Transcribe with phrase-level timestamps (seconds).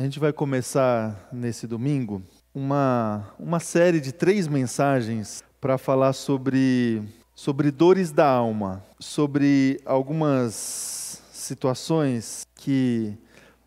[0.00, 2.22] A gente vai começar nesse domingo
[2.54, 7.02] uma, uma série de três mensagens para falar sobre,
[7.34, 13.14] sobre dores da alma, sobre algumas situações que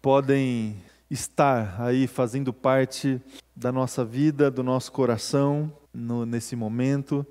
[0.01, 0.75] podem
[1.07, 3.21] estar aí fazendo parte
[3.55, 7.23] da nossa vida, do nosso coração no, nesse momento,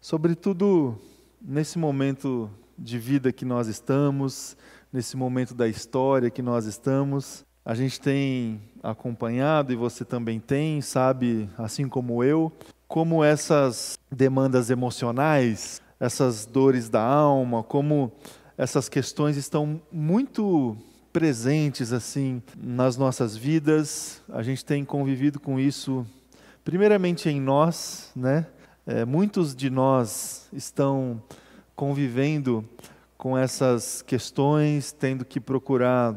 [0.00, 0.96] sobretudo
[1.42, 2.48] nesse momento
[2.78, 4.56] de vida que nós estamos,
[4.92, 7.44] nesse momento da história que nós estamos.
[7.64, 12.52] A gente tem acompanhado, e você também tem, sabe, assim como eu,
[12.86, 18.12] como essas demandas emocionais, essas dores da alma, como
[18.58, 20.76] essas questões estão muito
[21.12, 24.20] presentes assim nas nossas vidas.
[24.28, 26.06] A gente tem convivido com isso,
[26.64, 28.46] primeiramente em nós, né?
[28.86, 31.22] É, muitos de nós estão
[31.74, 32.68] convivendo
[33.16, 36.14] com essas questões, tendo que procurar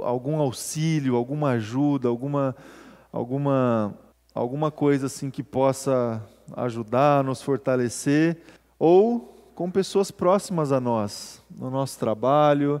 [0.00, 2.56] algum auxílio, alguma ajuda, alguma,
[3.12, 3.94] alguma,
[4.34, 6.22] alguma coisa assim que possa
[6.56, 8.38] ajudar, nos fortalecer,
[8.78, 12.80] ou com pessoas próximas a nós, no nosso trabalho,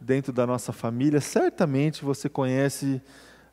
[0.00, 1.20] dentro da nossa família.
[1.20, 3.02] Certamente você conhece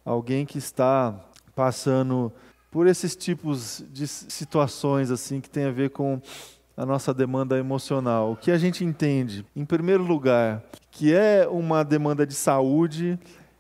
[0.06, 1.20] alguém que está
[1.56, 2.32] passando
[2.72, 6.22] por esses tipos de situações assim que tem a ver com
[6.80, 8.32] a nossa demanda emocional.
[8.32, 13.20] O que a gente entende, em primeiro lugar, que é uma demanda de saúde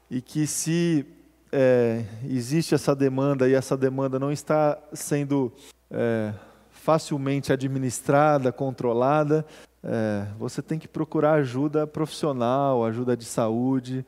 [0.09, 1.05] e que se
[1.51, 5.51] é, existe essa demanda e essa demanda não está sendo
[5.91, 6.31] é,
[6.71, 9.45] facilmente administrada, controlada,
[9.83, 14.05] é, você tem que procurar ajuda profissional, ajuda de saúde.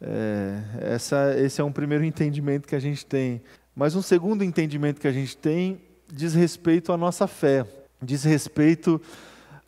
[0.00, 3.42] É, essa, esse é um primeiro entendimento que a gente tem.
[3.74, 5.78] Mas um segundo entendimento que a gente tem
[6.10, 7.66] diz respeito à nossa fé
[8.02, 9.00] diz respeito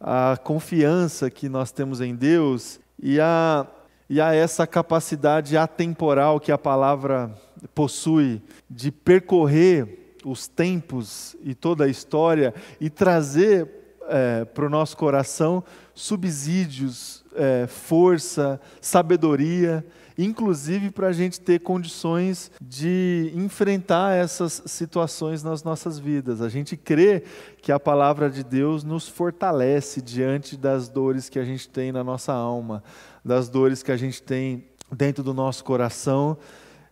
[0.00, 3.66] à confiança que nós temos em Deus e a,
[4.08, 7.34] e a essa capacidade atemporal que a palavra
[7.74, 13.68] possui de percorrer os tempos e toda a história e trazer
[14.08, 15.62] é, para o nosso coração
[15.94, 19.84] subsídios, é, força, sabedoria
[20.18, 26.42] inclusive para a gente ter condições de enfrentar essas situações nas nossas vidas.
[26.42, 27.22] A gente crê
[27.62, 32.02] que a palavra de Deus nos fortalece diante das dores que a gente tem na
[32.02, 32.82] nossa alma,
[33.24, 36.36] das dores que a gente tem dentro do nosso coração,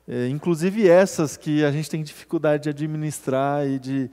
[0.07, 4.09] é, inclusive essas que a gente tem dificuldade de administrar e de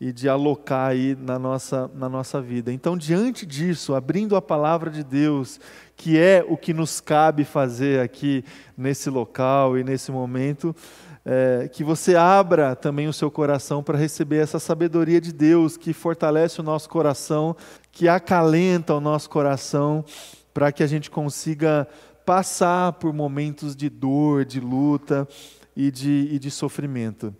[0.00, 2.72] e de alocar aí na nossa, na nossa vida.
[2.72, 5.58] Então, diante disso, abrindo a palavra de Deus,
[5.96, 8.44] que é o que nos cabe fazer aqui
[8.76, 10.76] nesse local e nesse momento,
[11.24, 15.92] é, que você abra também o seu coração para receber essa sabedoria de Deus que
[15.92, 17.56] fortalece o nosso coração,
[17.90, 20.04] que acalenta o nosso coração,
[20.52, 21.88] para que a gente consiga
[22.24, 25.26] passar por momentos de dor, de luta
[25.74, 27.34] e de, e de sofrimento.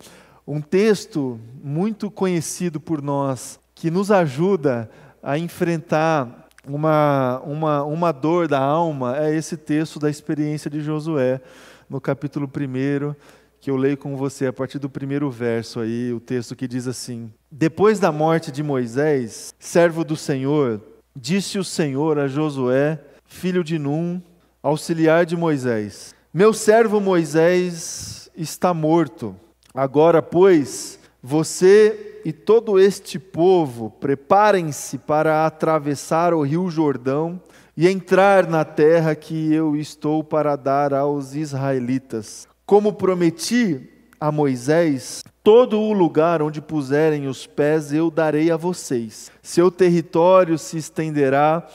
[0.47, 4.89] Um texto muito conhecido por nós, que nos ajuda
[5.21, 11.41] a enfrentar uma, uma, uma dor da alma, é esse texto da experiência de Josué,
[11.89, 13.13] no capítulo 1,
[13.59, 16.87] que eu leio com você a partir do primeiro verso aí, o texto que diz
[16.87, 20.81] assim: Depois da morte de Moisés, servo do Senhor,
[21.13, 24.21] disse o Senhor a Josué, filho de Num,
[24.63, 29.35] auxiliar de Moisés: Meu servo Moisés está morto.
[29.77, 37.39] Agora, pois, você e todo este povo preparem-se para atravessar o rio Jordão
[37.77, 42.47] e entrar na terra que eu estou para dar aos israelitas.
[42.65, 43.87] Como prometi
[44.19, 49.29] a Moisés, todo o lugar onde puserem os pés eu darei a vocês.
[49.43, 51.67] Seu território se estenderá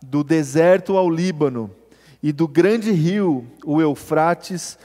[0.00, 1.72] do deserto ao Líbano
[2.22, 4.78] e do grande rio, o Eufrates,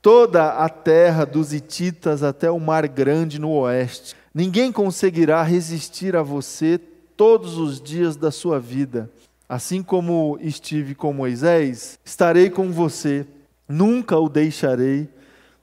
[0.00, 4.14] toda a terra dos Hititas até o Mar Grande no oeste.
[4.34, 6.78] Ninguém conseguirá resistir a você
[7.16, 9.10] todos os dias da sua vida.
[9.48, 13.26] Assim como estive com Moisés, estarei com você.
[13.68, 15.08] Nunca o deixarei,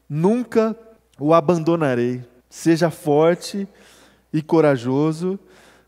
[0.09, 0.75] nunca
[1.19, 2.21] o abandonarei.
[2.49, 3.67] Seja forte
[4.33, 5.39] e corajoso,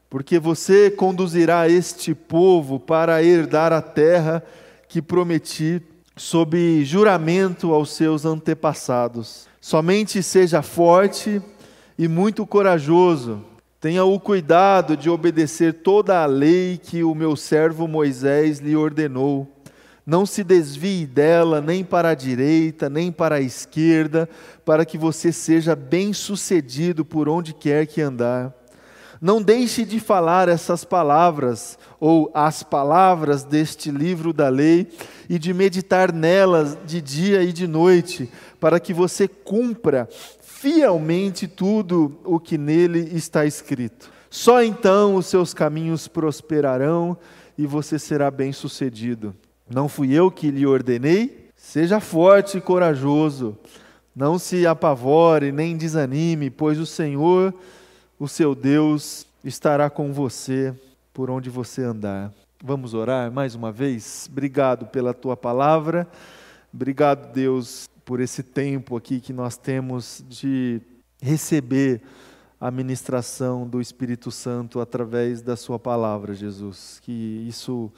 [0.10, 4.44] porque você conduzirá este povo para herdar a terra
[4.88, 5.82] que prometi
[6.18, 9.48] sob juramento aos seus antepassados.
[9.62, 11.42] Somente seja forte
[11.98, 13.44] e muito corajoso.
[13.80, 19.48] Tenha o cuidado de obedecer toda a lei que o meu servo Moisés lhe ordenou.
[20.06, 24.28] Não se desvie dela nem para a direita, nem para a esquerda,
[24.66, 28.57] para que você seja bem-sucedido por onde quer que andar.
[29.22, 34.88] Não deixe de falar essas palavras, ou as palavras deste livro da lei,
[35.30, 38.30] e de meditar nelas de dia e de noite,
[38.60, 40.08] para que você cumpra
[40.42, 44.12] fielmente tudo o que nele está escrito.
[44.30, 47.18] Só então os seus caminhos prosperarão
[47.58, 49.36] e você será bem-sucedido.
[49.70, 51.50] Não fui eu que lhe ordenei?
[51.56, 53.58] Seja forte e corajoso.
[54.16, 57.54] Não se apavore nem desanime, pois o Senhor
[58.20, 60.74] o seu Deus estará com você
[61.14, 62.34] por onde você andar.
[62.64, 64.28] Vamos orar mais uma vez?
[64.32, 66.08] Obrigado pela tua palavra.
[66.74, 70.82] Obrigado, Deus, por esse tempo aqui que nós temos de
[71.22, 72.02] receber
[72.60, 77.00] a ministração do Espírito Santo através da Sua palavra, Jesus.
[77.04, 77.92] Que isso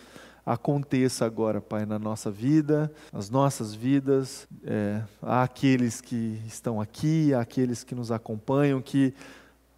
[0.45, 7.39] aconteça agora, Pai, na nossa vida, nas nossas vidas, é, aqueles que estão aqui, há
[7.39, 9.13] aqueles que nos acompanham, que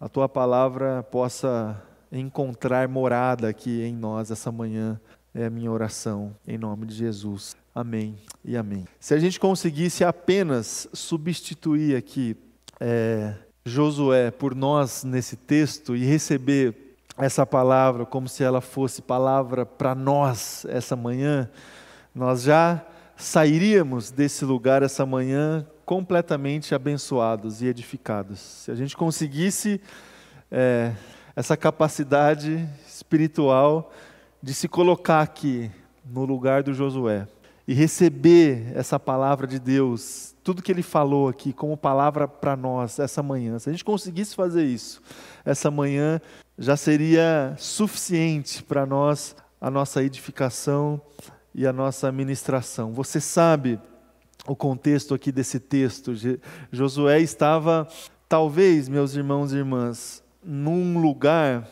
[0.02, 5.00] a tua palavra possa encontrar morada aqui em nós essa manhã.
[5.32, 7.54] É a minha oração, em nome de Jesus.
[7.72, 8.84] Amém e amém.
[8.98, 12.36] Se a gente conseguisse apenas substituir aqui
[12.80, 13.32] é,
[13.64, 19.94] Josué por nós nesse texto e receber essa palavra como se ela fosse palavra para
[19.94, 21.48] nós essa manhã,
[22.12, 22.84] nós já
[23.16, 28.38] sairíamos desse lugar essa manhã completamente abençoados e edificados.
[28.38, 29.80] Se a gente conseguisse
[30.50, 30.92] é,
[31.34, 33.92] essa capacidade espiritual
[34.42, 35.70] de se colocar aqui
[36.04, 37.26] no lugar do Josué
[37.66, 42.98] e receber essa palavra de Deus, tudo que ele falou aqui como palavra para nós
[42.98, 45.00] essa manhã, se a gente conseguisse fazer isso
[45.44, 46.20] essa manhã,
[46.58, 51.00] já seria suficiente para nós a nossa edificação
[51.54, 52.92] e a nossa ministração.
[52.92, 53.78] Você sabe
[54.46, 56.12] o contexto aqui desse texto.
[56.70, 57.88] Josué estava,
[58.28, 61.68] talvez, meus irmãos e irmãs, num lugar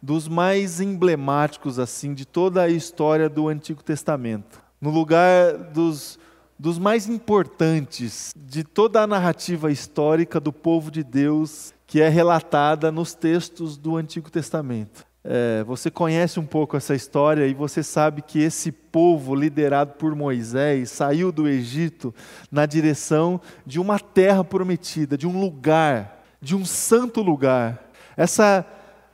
[0.00, 6.18] dos mais emblemáticos assim de toda a história do Antigo Testamento, no lugar dos,
[6.58, 12.90] dos mais importantes de toda a narrativa histórica do povo de Deus que é relatada
[12.90, 15.04] nos textos do Antigo Testamento.
[15.24, 20.16] É, você conhece um pouco essa história e você sabe que esse povo, liderado por
[20.16, 22.12] Moisés, saiu do Egito
[22.50, 27.90] na direção de uma terra prometida, de um lugar, de um santo lugar.
[28.16, 28.66] Essa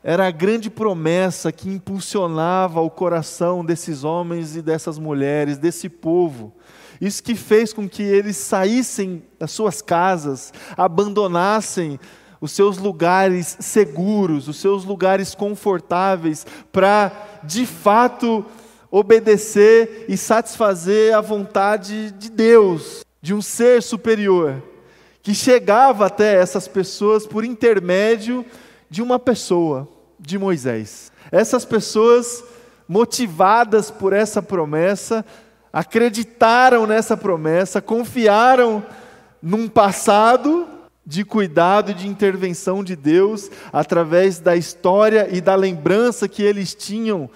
[0.02, 6.54] era a grande promessa que impulsionava o coração desses homens e dessas mulheres, desse povo.
[6.98, 12.00] Isso que fez com que eles saíssem das suas casas, abandonassem
[12.40, 17.12] os seus lugares seguros, os seus lugares confortáveis, para
[17.42, 18.44] de fato
[18.90, 24.62] obedecer e satisfazer a vontade de Deus, de um ser superior,
[25.22, 28.46] que chegava até essas pessoas por intermédio
[28.88, 29.86] de uma pessoa,
[30.18, 31.12] de Moisés.
[31.30, 32.42] Essas pessoas,
[32.88, 35.24] motivadas por essa promessa,
[35.72, 38.82] acreditaram nessa promessa, confiaram
[39.42, 40.66] num passado
[41.08, 46.74] de cuidado e de intervenção de Deus através da história e da lembrança que eles
[46.74, 47.30] tinham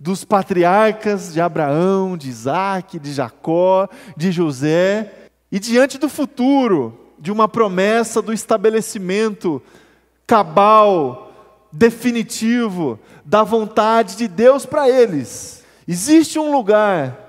[0.00, 5.12] dos patriarcas de Abraão, de Isaac, de Jacó, de José,
[5.50, 9.62] e diante do futuro, de uma promessa do estabelecimento
[10.26, 11.32] cabal,
[11.70, 15.62] definitivo, da vontade de Deus para eles.
[15.86, 17.23] Existe um lugar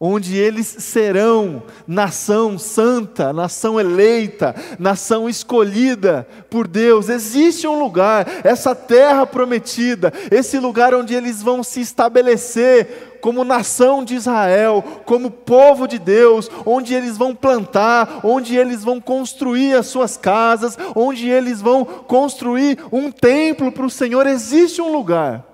[0.00, 7.08] onde eles serão nação santa, nação eleita, nação escolhida por Deus.
[7.08, 14.04] Existe um lugar, essa terra prometida, esse lugar onde eles vão se estabelecer como nação
[14.04, 19.86] de Israel, como povo de Deus, onde eles vão plantar, onde eles vão construir as
[19.88, 24.24] suas casas, onde eles vão construir um templo para o Senhor.
[24.28, 25.44] Existe um lugar,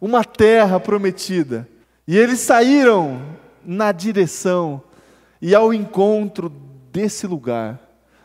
[0.00, 1.68] uma terra prometida.
[2.06, 4.82] E eles saíram na direção
[5.40, 6.52] e ao encontro
[6.92, 7.80] desse lugar,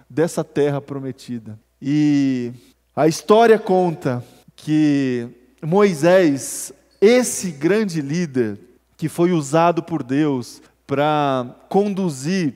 [0.09, 1.59] dessa terra prometida.
[1.81, 2.51] E
[2.95, 4.23] a história conta
[4.55, 5.27] que
[5.61, 8.57] Moisés, esse grande líder
[8.97, 12.53] que foi usado por Deus para conduzir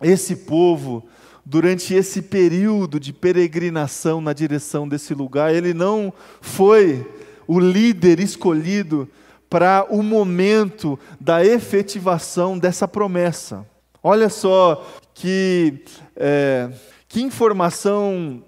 [0.00, 1.06] esse povo
[1.44, 7.06] durante esse período de peregrinação na direção desse lugar, ele não foi
[7.46, 9.08] o líder escolhido
[9.50, 13.66] para o momento da efetivação dessa promessa.
[14.00, 16.70] Olha só que, é,
[17.08, 18.44] que informação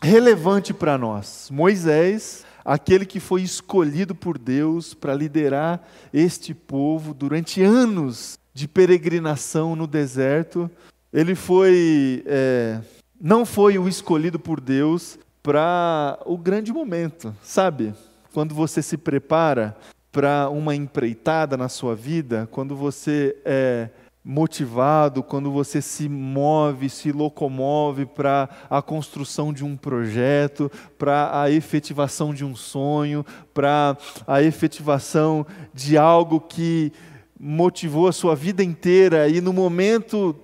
[0.00, 1.48] relevante para nós.
[1.50, 5.82] Moisés, aquele que foi escolhido por Deus para liderar
[6.12, 10.70] este povo durante anos de peregrinação no deserto,
[11.10, 12.78] ele foi, é,
[13.18, 17.94] não foi o escolhido por Deus para o grande momento, sabe?
[18.34, 19.76] Quando você se prepara
[20.12, 23.88] para uma empreitada na sua vida, quando você é
[24.24, 31.50] motivado, quando você se move, se locomove para a construção de um projeto, para a
[31.50, 36.92] efetivação de um sonho, para a efetivação de algo que
[37.40, 39.28] motivou a sua vida inteira.
[39.28, 40.36] E no momento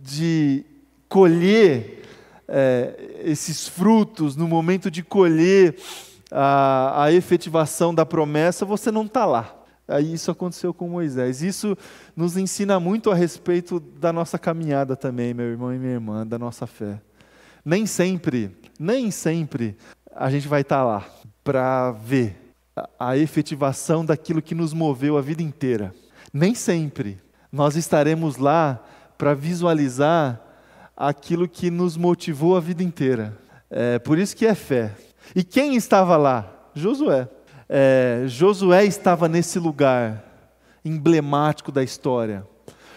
[0.00, 0.64] de
[1.06, 2.04] colher
[2.48, 5.76] é, esses frutos, no momento de colher
[6.30, 9.54] a, a efetivação da promessa, você não está lá.
[9.86, 11.42] Aí isso aconteceu com Moisés.
[11.42, 11.76] Isso
[12.14, 16.38] nos ensina muito a respeito da nossa caminhada também, meu irmão e minha irmã, da
[16.38, 17.00] nossa fé.
[17.64, 19.76] Nem sempre, nem sempre
[20.14, 21.06] a gente vai estar lá
[21.42, 22.54] para ver
[22.98, 25.94] a efetivação daquilo que nos moveu a vida inteira.
[26.32, 27.18] Nem sempre
[27.50, 28.84] nós estaremos lá
[29.16, 30.40] para visualizar
[30.96, 33.36] aquilo que nos motivou a vida inteira.
[33.70, 34.92] É, por isso que é fé.
[35.34, 36.70] E quem estava lá?
[36.74, 37.28] Josué.
[37.68, 40.24] É, Josué estava nesse lugar
[40.84, 42.46] emblemático da história.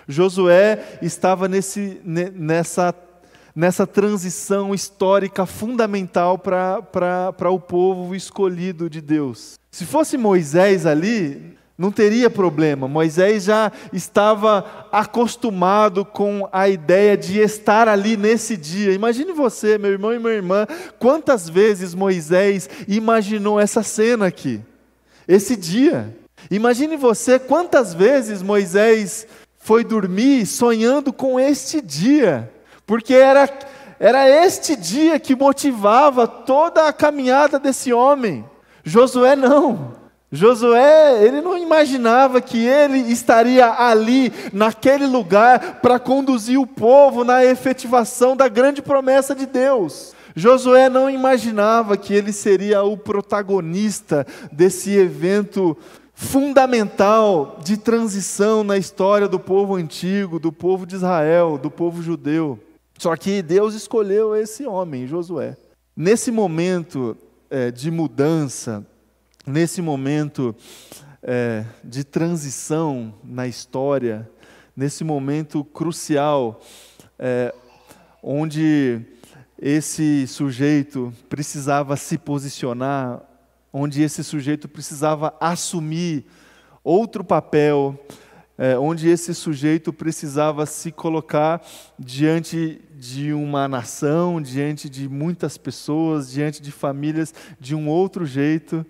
[0.07, 2.93] Josué estava nesse, nessa,
[3.55, 9.59] nessa transição histórica fundamental para o povo escolhido de Deus.
[9.71, 12.87] Se fosse Moisés ali, não teria problema.
[12.87, 18.93] Moisés já estava acostumado com a ideia de estar ali nesse dia.
[18.93, 20.67] Imagine você, meu irmão e minha irmã,
[20.99, 24.61] quantas vezes Moisés imaginou essa cena aqui,
[25.27, 26.15] esse dia.
[26.51, 29.25] Imagine você quantas vezes Moisés
[29.57, 32.47] foi dormir sonhando com este dia,
[32.85, 33.49] porque era,
[33.99, 38.45] era este dia que motivava toda a caminhada desse homem.
[38.83, 40.00] Josué não.
[40.31, 47.43] Josué, ele não imaginava que ele estaria ali, naquele lugar, para conduzir o povo na
[47.43, 50.13] efetivação da grande promessa de Deus.
[50.33, 55.77] Josué não imaginava que ele seria o protagonista desse evento
[56.13, 62.57] fundamental de transição na história do povo antigo, do povo de Israel, do povo judeu.
[62.97, 65.57] Só que Deus escolheu esse homem, Josué.
[65.97, 67.17] Nesse momento
[67.49, 68.85] é, de mudança,
[69.45, 70.55] nesse momento
[71.23, 74.29] é, de transição na história,
[74.75, 76.61] nesse momento crucial,
[77.17, 77.53] é,
[78.21, 79.01] onde
[79.59, 83.21] esse sujeito precisava se posicionar,
[83.71, 86.25] onde esse sujeito precisava assumir
[86.83, 87.99] outro papel,
[88.57, 91.65] é, onde esse sujeito precisava se colocar
[91.97, 98.85] diante de uma nação, diante de muitas pessoas, diante de famílias de um outro jeito.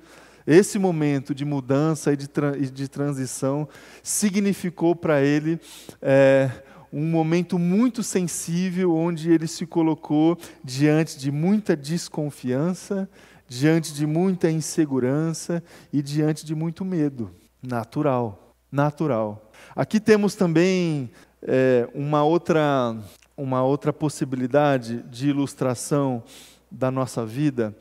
[0.51, 3.69] Esse momento de mudança e de, tra e de transição
[4.03, 5.57] significou para ele
[6.01, 6.51] é,
[6.91, 13.09] um momento muito sensível, onde ele se colocou diante de muita desconfiança,
[13.47, 17.31] diante de muita insegurança e diante de muito medo.
[17.63, 19.53] Natural, natural.
[19.73, 22.93] Aqui temos também é, uma, outra,
[23.37, 26.21] uma outra possibilidade de ilustração
[26.69, 27.73] da nossa vida,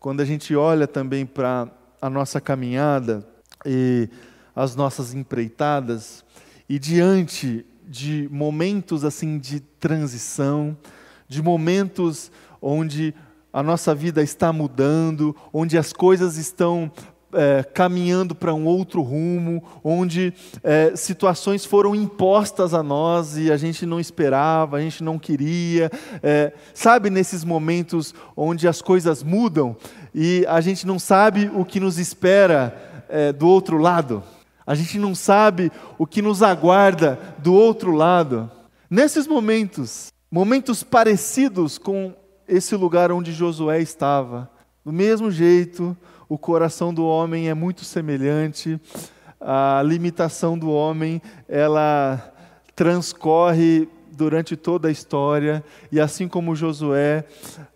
[0.00, 3.26] quando a gente olha também para a nossa caminhada
[3.64, 4.08] e
[4.54, 6.24] as nossas empreitadas,
[6.68, 10.76] e diante de momentos assim de transição,
[11.28, 13.14] de momentos onde
[13.52, 16.90] a nossa vida está mudando, onde as coisas estão
[17.32, 23.56] é, caminhando para um outro rumo, onde é, situações foram impostas a nós e a
[23.56, 25.90] gente não esperava, a gente não queria.
[26.22, 29.76] É, sabe, nesses momentos onde as coisas mudam
[30.14, 34.22] e a gente não sabe o que nos espera é, do outro lado,
[34.66, 38.50] a gente não sabe o que nos aguarda do outro lado.
[38.90, 42.14] Nesses momentos, momentos parecidos com
[42.48, 44.50] esse lugar onde Josué estava,
[44.84, 45.96] do mesmo jeito,
[46.28, 48.80] o coração do homem é muito semelhante,
[49.40, 52.32] a limitação do homem, ela
[52.74, 57.24] transcorre durante toda a história, e assim como Josué,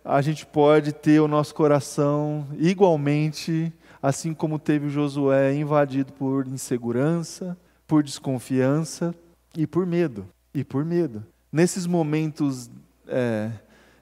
[0.05, 7.57] a gente pode ter o nosso coração igualmente, assim como teve Josué, invadido por insegurança,
[7.87, 9.15] por desconfiança
[9.57, 10.27] e por medo.
[10.55, 11.25] E por medo.
[11.53, 12.71] Nesses momentos
[13.07, 13.51] é,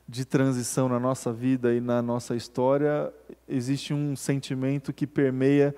[0.08, 3.12] de transição na nossa vida e na nossa história,
[3.46, 5.74] existe um sentimento que permeia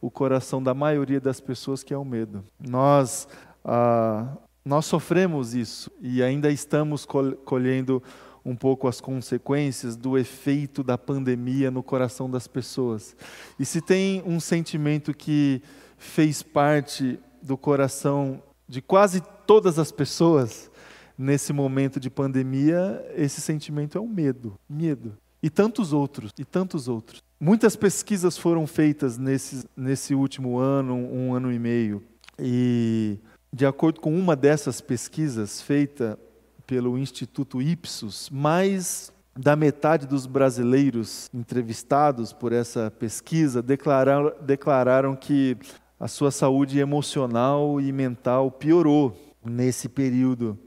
[0.00, 2.44] o coração da maioria das pessoas, que é o medo.
[2.60, 3.26] Nós,
[3.64, 7.04] ah, nós sofremos isso e ainda estamos
[7.44, 8.00] colhendo
[8.44, 13.16] um pouco as consequências do efeito da pandemia no coração das pessoas.
[13.58, 15.62] E se tem um sentimento que
[15.96, 20.70] fez parte do coração de quase todas as pessoas,
[21.16, 24.58] nesse momento de pandemia, esse sentimento é o medo.
[24.68, 25.16] Medo.
[25.42, 27.20] e tantos outros, e tantos outros.
[27.40, 32.00] Muitas pesquisas foram feitas nesse, nesse último ano, um ano e meio,
[32.38, 33.18] e
[33.52, 36.16] de acordo com uma dessas pesquisas feita
[36.64, 45.56] pelo Instituto Ipsos, mais da metade dos brasileiros entrevistados por essa pesquisa declararam, declararam que
[45.98, 50.58] a sua saúde emocional e mental piorou nesse período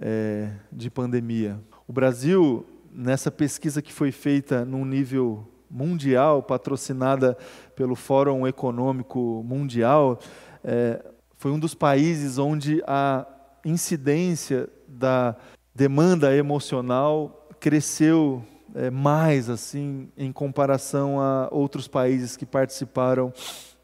[0.00, 1.60] é, de pandemia.
[1.86, 7.36] O Brasil, nessa pesquisa que foi feita num nível mundial, patrocinada
[7.74, 10.18] pelo Fórum Econômico Mundial,
[10.64, 11.04] é,
[11.36, 13.26] foi um dos países onde a
[13.64, 15.36] incidência da
[15.74, 18.42] demanda emocional cresceu
[18.74, 23.32] é, mais assim em comparação a outros países que participaram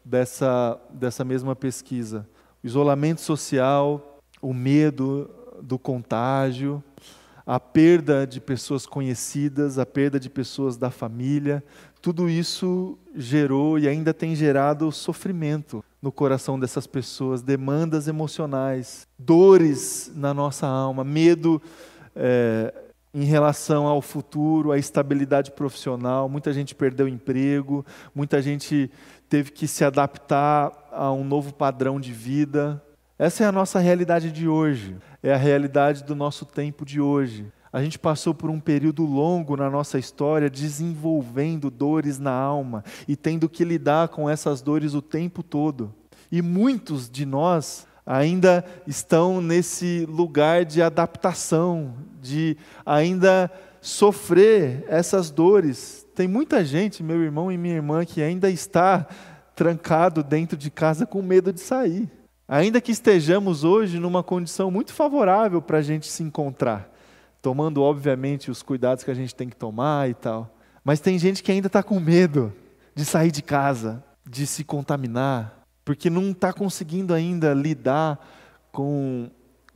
[0.03, 2.27] dessa, dessa mesma pesquisa.
[2.63, 5.29] O isolamento social, o medo
[5.65, 6.83] do contágio,
[7.45, 11.63] a perda de pessoas conhecidas, a perda de pessoas da família,
[12.01, 20.11] tudo isso gerou e ainda tem gerado sofrimento no coração dessas pessoas, demandas emocionais, dores
[20.15, 21.59] na nossa alma, medo
[22.15, 22.71] é,
[23.11, 26.29] em relação ao futuro, à estabilidade profissional.
[26.29, 28.91] Muita gente perdeu emprego, muita gente
[29.27, 32.83] teve que se adaptar a um novo padrão de vida.
[33.17, 37.49] Essa é a nossa realidade de hoje, é a realidade do nosso tempo de hoje.
[37.71, 43.15] A gente passou por um período longo na nossa história desenvolvendo dores na alma e
[43.15, 45.95] tendo que lidar com essas dores o tempo todo.
[46.29, 56.05] E muitos de nós ainda estão nesse lugar de adaptação, de ainda sofrer essas dores.
[56.13, 59.07] Tem muita gente, meu irmão e minha irmã, que ainda está
[59.55, 62.11] trancado dentro de casa com medo de sair.
[62.47, 66.95] Ainda que estejamos hoje numa condição muito favorável para a gente se encontrar
[67.45, 70.49] tomando, obviamente, os cuidados que a gente tem que tomar e tal.
[70.83, 72.51] Mas tem gente que ainda está com medo
[72.95, 78.19] de sair de casa, de se contaminar, porque não está conseguindo ainda lidar
[78.71, 79.29] com,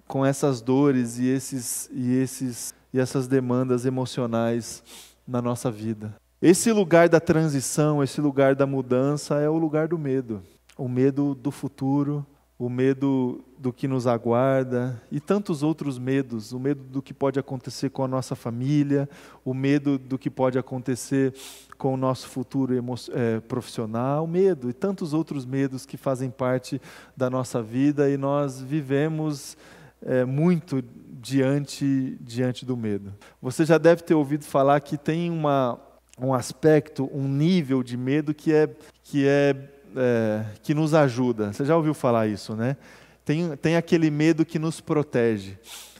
[0.07, 4.81] com essas dores e, esses, e, esses, e essas demandas emocionais
[5.27, 6.15] na nossa vida.
[6.41, 10.41] Esse lugar da transição, esse lugar da mudança é o lugar do medo.
[10.75, 12.25] O medo do futuro,
[12.59, 17.39] o medo do que nos aguarda e tantos outros medos, o medo do que pode
[17.39, 19.07] acontecer com a nossa família,
[19.45, 21.33] o medo do que pode acontecer
[21.77, 22.73] com o nosso futuro
[23.13, 26.81] é, profissional, o medo e tantos outros medos que fazem parte
[27.15, 29.55] da nossa vida e nós vivemos
[30.01, 30.83] é, muito
[31.21, 33.13] diante diante do medo.
[33.41, 35.79] Você já deve ter ouvido falar que tem uma
[36.21, 38.69] um aspecto, um nível de medo que é
[39.01, 41.53] que é é, que nos ajuda.
[41.53, 42.77] Você já ouviu falar isso, né?
[43.25, 45.57] Tem, tem aquele medo que nos protege.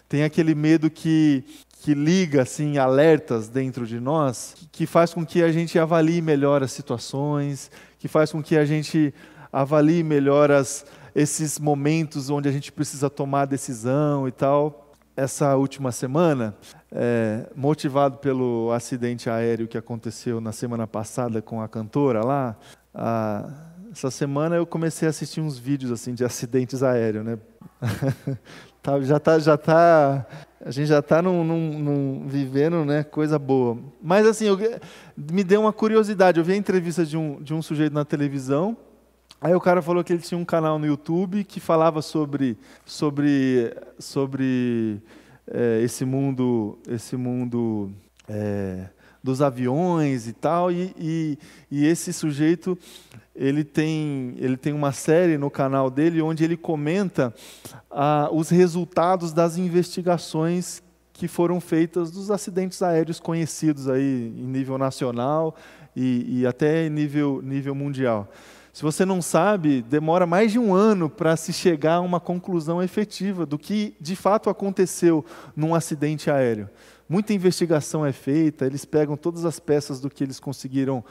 [0.07, 1.43] Tem aquele medo que,
[1.81, 6.63] que liga assim alertas dentro de nós, que faz com que a gente avalie melhor
[6.63, 9.13] as situações, que faz com que a gente
[9.51, 14.87] avalie melhor as, esses momentos onde a gente precisa tomar decisão e tal.
[15.15, 16.55] Essa última semana,
[16.91, 22.57] é, motivado pelo acidente aéreo que aconteceu na semana passada com a cantora lá,
[22.93, 27.39] a, essa semana eu comecei a assistir uns vídeos assim de acidentes aéreos, né?
[28.81, 30.25] tá, já tá, já tá,
[30.63, 33.77] a gente já está num, num, num, vivendo, né, coisa boa.
[34.01, 34.57] Mas assim, eu,
[35.17, 36.39] me deu uma curiosidade.
[36.39, 38.77] Eu vi a entrevista de um, de um sujeito na televisão.
[39.41, 43.73] Aí o cara falou que ele tinha um canal no YouTube que falava sobre sobre
[43.97, 45.01] sobre
[45.47, 47.89] é, esse mundo esse mundo
[48.27, 48.89] é,
[49.23, 50.71] dos aviões e tal.
[50.71, 51.37] E, e,
[51.71, 52.77] e esse sujeito
[53.39, 57.33] ele tem, ele tem uma série no canal dele onde ele comenta
[57.89, 64.77] ah, os resultados das investigações que foram feitas dos acidentes aéreos conhecidos aí em nível
[64.77, 65.55] nacional
[65.95, 68.29] e, e até em nível, nível mundial.
[68.73, 72.83] Se você não sabe, demora mais de um ano para se chegar a uma conclusão
[72.83, 75.25] efetiva do que de fato aconteceu
[75.55, 76.69] num acidente aéreo.
[77.07, 81.03] Muita investigação é feita, eles pegam todas as peças do que eles conseguiram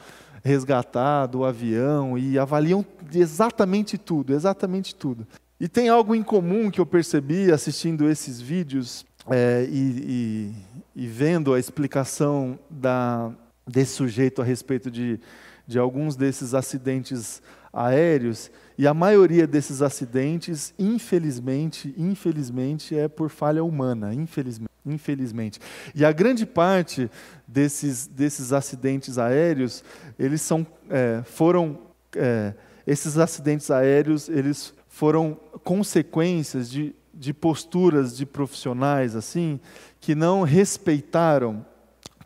[0.43, 5.27] resgatar do avião e avaliam exatamente tudo, exatamente tudo.
[5.59, 10.53] E tem algo em comum que eu percebi assistindo esses vídeos é, e,
[10.95, 13.31] e, e, vendo a explicação da,
[13.67, 15.19] desse sujeito a respeito de,
[15.67, 17.41] de alguns desses acidentes
[17.73, 24.68] aéreos, e a maioria desses acidentes, infelizmente, infelizmente, é por falha humana, infelizmente.
[24.85, 25.59] Infelizmente.
[25.93, 27.09] E a grande parte
[27.47, 29.83] desses, desses acidentes aéreos,
[30.17, 31.79] eles são, é, foram,
[32.15, 32.53] é,
[32.85, 39.59] esses acidentes aéreos, eles foram consequências de, de posturas de profissionais assim
[39.99, 41.65] que não respeitaram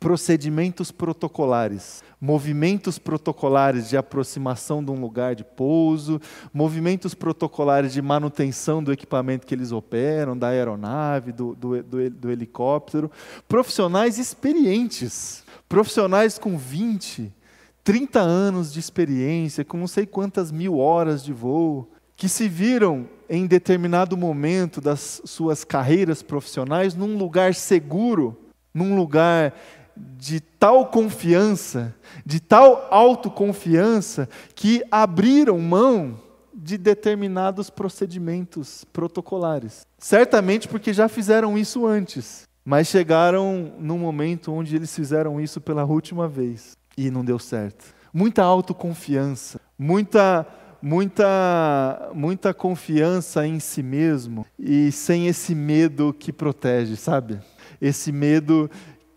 [0.04, 6.20] procedimentos protocolares, movimentos protocolares de aproximação de um lugar de pouso,
[6.54, 12.30] movimentos protocolares de manutenção do equipamento que eles operam, da aeronave, do, do, do, do
[12.30, 13.10] helicóptero.
[13.48, 17.32] Profissionais experientes, profissionais com 20,
[17.82, 23.08] 30 anos de experiência, com não sei quantas mil horas de voo, que se viram
[23.30, 28.38] em determinado momento das suas carreiras profissionais num lugar seguro,
[28.74, 29.54] num lugar
[29.96, 31.94] de tal confiança,
[32.26, 36.20] de tal autoconfiança, que abriram mão
[36.54, 39.86] de determinados procedimentos protocolares.
[39.98, 45.84] Certamente porque já fizeram isso antes, mas chegaram num momento onde eles fizeram isso pela
[45.84, 47.86] última vez e não deu certo.
[48.14, 50.46] Muita autoconfiança, muita
[50.82, 57.40] muita muita confiança em si mesmo e sem esse medo que protege, sabe?
[57.82, 58.70] Esse medo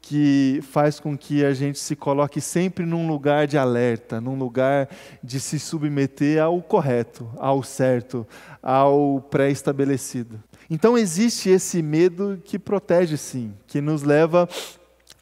[0.09, 4.89] que faz com que a gente se coloque sempre num lugar de alerta, num lugar
[5.21, 8.25] de se submeter ao correto, ao certo,
[8.63, 10.41] ao pré-estabelecido.
[10.71, 14.49] Então existe esse medo que protege sim, que nos leva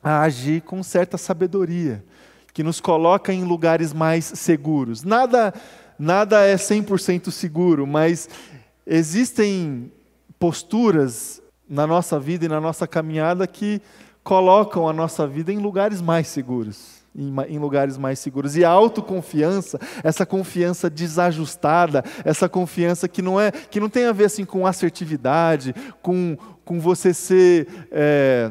[0.03, 2.05] a agir com certa sabedoria,
[2.53, 5.03] que nos coloca em lugares mais seguros.
[5.03, 5.55] Nada
[5.99, 8.29] nada é 100% seguro, mas
[8.87, 9.91] existem
[10.39, 13.81] posturas na nossa vida e na nossa caminhada que
[14.25, 17.05] colocam a nossa vida em lugares mais seguros.
[17.17, 18.57] Em, lugares mais seguros.
[18.57, 24.13] E a autoconfiança, essa confiança desajustada, essa confiança que não é, que não tem a
[24.13, 27.69] ver assim com assertividade, com, com você ser.
[27.93, 28.51] É,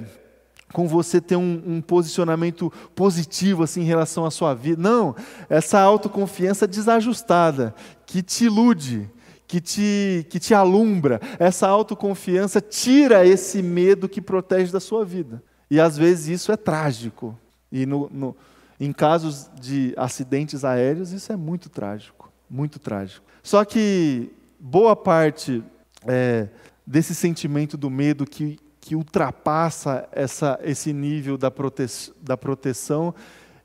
[0.71, 4.81] com você ter um, um, posicionamento positivo assim em relação à sua vida.
[4.81, 5.15] Não,
[5.47, 7.75] essa autoconfiança desajustada,
[8.07, 9.07] que te ilude,
[9.45, 15.43] que te, que te alumbra, essa autoconfiança tira esse medo que protege da sua vida.
[15.73, 17.35] E às vezes isso é trágico.
[17.71, 18.35] E no, no,
[18.79, 22.31] em casos de acidentes aéreos, isso é muito trágico.
[22.47, 23.25] Muito trágico.
[23.41, 25.63] Só que boa parte
[26.05, 26.47] é,
[26.85, 33.11] desse sentimento do medo que, que ultrapassa essa, esse nível da, prote, da proteção,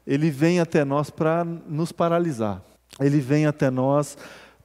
[0.07, 2.63] ele vem até nós para nos paralisar.
[2.99, 4.17] Ele vem até nós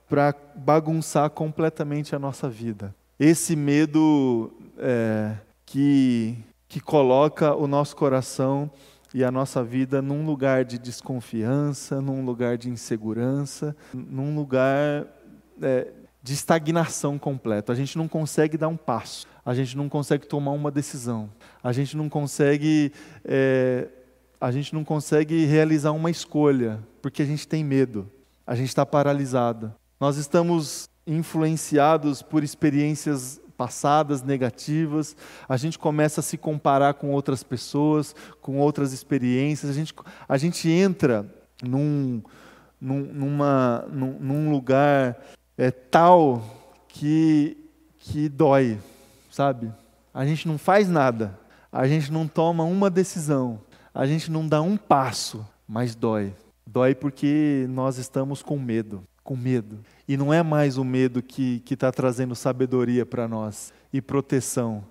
[0.08, 2.96] para bagunçar completamente a nossa vida.
[3.20, 6.42] Esse medo é, que
[6.74, 8.68] que coloca o nosso coração
[9.14, 15.06] e a nossa vida num lugar de desconfiança, num lugar de insegurança, num lugar
[15.62, 15.92] é,
[16.24, 17.72] de estagnação completa.
[17.72, 21.30] A gente não consegue dar um passo, a gente não consegue tomar uma decisão,
[21.64, 22.92] a gente não consegue,
[23.24, 23.88] é,
[24.42, 28.10] a gente não consegue realizar uma escolha, porque a gente tem medo,
[28.48, 29.72] a gente está paralisado.
[30.00, 35.16] Nós estamos influenciados por experiências passadas negativas,
[35.48, 39.94] a gente começa a se comparar com outras pessoas, com outras experiências, a gente,
[40.28, 41.26] a gente entra
[41.64, 42.22] num,
[42.80, 45.18] num, numa, num, num lugar
[45.58, 46.44] é, tal
[46.90, 47.56] que,
[48.00, 48.78] que dói,
[49.32, 49.72] sabe?
[50.14, 51.40] A gente não faz nada,
[51.72, 53.62] a gente não toma uma decisão,
[53.94, 56.34] a gente não dá um passo, mas dói.
[56.68, 59.80] Dói porque nós estamos com medo com medo.
[60.08, 64.84] E não é mais o medo que está trazendo sabedoria para nós e proteção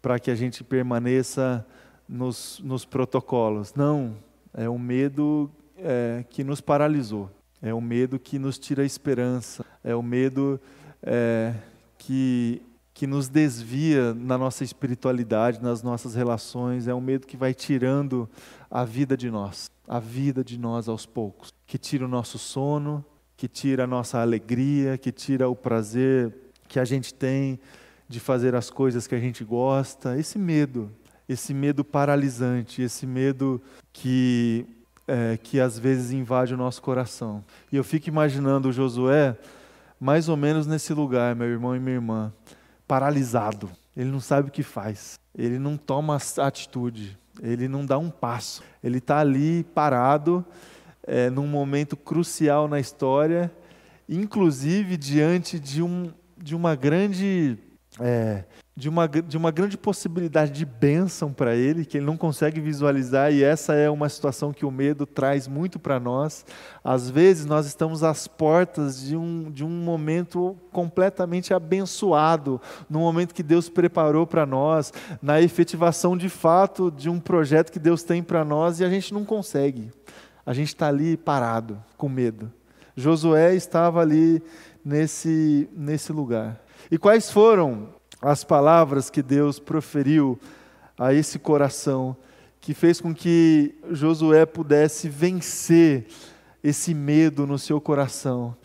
[0.00, 1.66] para que a gente permaneça
[2.08, 3.74] nos, nos protocolos.
[3.74, 4.16] Não,
[4.52, 7.30] é o medo é, que nos paralisou.
[7.62, 9.64] É o medo que nos tira a esperança.
[9.82, 10.60] É o medo
[11.02, 11.54] é,
[11.96, 12.60] que,
[12.92, 16.86] que nos desvia na nossa espiritualidade, nas nossas relações.
[16.86, 18.28] É o medo que vai tirando
[18.70, 21.50] a vida de nós, a vida de nós aos poucos.
[21.66, 23.02] Que tira o nosso sono,
[23.44, 26.32] que tira a nossa alegria, que tira o prazer
[26.66, 27.60] que a gente tem
[28.08, 30.18] de fazer as coisas que a gente gosta.
[30.18, 30.90] Esse medo,
[31.28, 33.60] esse medo paralisante, esse medo
[33.92, 34.64] que,
[35.06, 37.44] é, que às vezes invade o nosso coração.
[37.70, 39.36] E eu fico imaginando o Josué
[40.00, 42.32] mais ou menos nesse lugar, meu irmão e minha irmã,
[42.88, 43.70] paralisado.
[43.94, 48.62] Ele não sabe o que faz, ele não toma atitude, ele não dá um passo,
[48.82, 50.42] ele está ali parado
[51.06, 53.50] é, num momento crucial na história,
[54.08, 57.58] inclusive diante de, um, de uma grande
[58.00, 58.44] é,
[58.76, 63.32] de, uma, de uma grande possibilidade de bênção para ele, que ele não consegue visualizar,
[63.32, 66.44] e essa é uma situação que o medo traz muito para nós.
[66.82, 73.34] Às vezes nós estamos às portas de um, de um momento completamente abençoado, no momento
[73.34, 78.22] que Deus preparou para nós, na efetivação de fato de um projeto que Deus tem
[78.24, 79.90] para nós, e a gente não consegue
[80.44, 82.52] a gente está ali parado, com medo.
[82.96, 84.42] Josué estava ali
[84.84, 86.60] nesse, nesse lugar.
[86.90, 87.88] E quais foram
[88.20, 90.38] as palavras que Deus proferiu
[90.98, 92.16] a esse coração
[92.60, 96.06] que fez com que Josué pudesse vencer
[96.62, 98.56] esse medo no seu coração.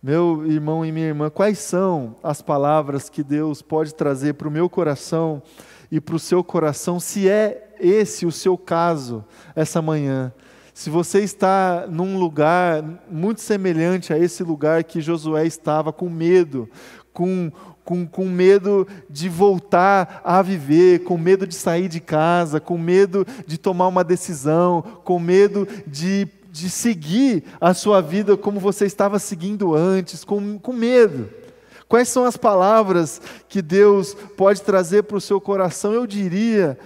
[0.00, 4.50] Meu irmão e minha irmã, quais são as palavras que Deus pode trazer para o
[4.50, 5.42] meu coração
[5.90, 9.24] e para o seu coração, se é esse o seu caso
[9.56, 10.32] essa manhã?
[10.78, 16.70] Se você está num lugar muito semelhante a esse lugar que Josué estava, com medo,
[17.12, 17.50] com,
[17.84, 23.26] com, com medo de voltar a viver, com medo de sair de casa, com medo
[23.44, 29.18] de tomar uma decisão, com medo de de seguir a sua vida como você estava
[29.18, 31.28] seguindo antes, com, com medo.
[31.88, 35.92] Quais são as palavras que Deus pode trazer para o seu coração?
[35.92, 36.78] Eu diria,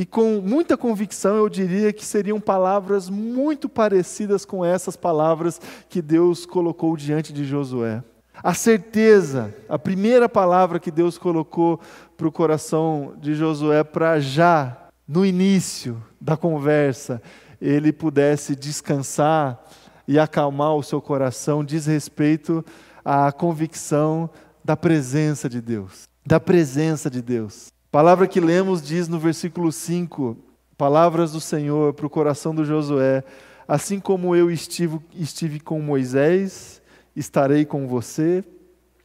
[0.00, 5.60] e com muita convicção, eu diria que seriam palavras muito parecidas com essas palavras
[5.90, 8.02] que Deus colocou diante de Josué.
[8.42, 11.78] A certeza, a primeira palavra que Deus colocou
[12.16, 17.20] para o coração de Josué, para já, no início da conversa,
[17.60, 19.62] ele pudesse descansar
[20.08, 22.64] e acalmar o seu coração, diz respeito
[23.04, 24.30] à convicção
[24.64, 26.08] da presença de Deus.
[26.24, 27.70] Da presença de Deus.
[27.90, 30.36] Palavra que lemos diz no versículo 5,
[30.78, 33.24] palavras do Senhor para o coração do Josué:
[33.66, 36.80] Assim como eu estive, estive com Moisés,
[37.16, 38.44] estarei com você,